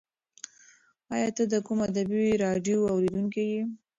[1.13, 3.63] ایا ته د کوم ادبي راډیو اورېدونکی یې؟